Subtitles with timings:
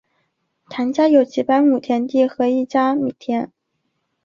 [0.67, 3.51] 谭家有几百亩田地和一家米店。